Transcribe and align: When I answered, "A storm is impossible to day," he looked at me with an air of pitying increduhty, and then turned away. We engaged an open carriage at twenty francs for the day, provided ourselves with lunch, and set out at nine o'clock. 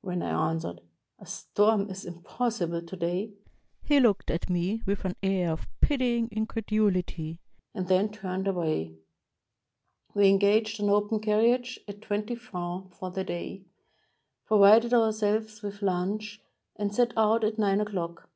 When 0.00 0.22
I 0.22 0.50
answered, 0.52 0.80
"A 1.18 1.26
storm 1.26 1.90
is 1.90 2.04
impossible 2.04 2.82
to 2.82 2.96
day," 2.96 3.32
he 3.82 3.98
looked 3.98 4.30
at 4.30 4.48
me 4.48 4.80
with 4.86 5.04
an 5.04 5.16
air 5.24 5.50
of 5.50 5.66
pitying 5.80 6.28
increduhty, 6.28 7.38
and 7.74 7.88
then 7.88 8.12
turned 8.12 8.46
away. 8.46 8.94
We 10.14 10.28
engaged 10.28 10.78
an 10.80 10.88
open 10.88 11.18
carriage 11.18 11.80
at 11.88 12.00
twenty 12.00 12.36
francs 12.36 12.96
for 12.96 13.10
the 13.10 13.24
day, 13.24 13.64
provided 14.46 14.94
ourselves 14.94 15.60
with 15.62 15.82
lunch, 15.82 16.40
and 16.76 16.94
set 16.94 17.12
out 17.16 17.42
at 17.42 17.58
nine 17.58 17.80
o'clock. 17.80 18.30